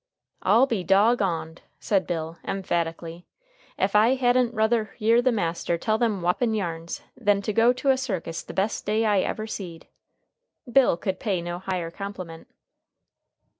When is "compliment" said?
11.91-12.47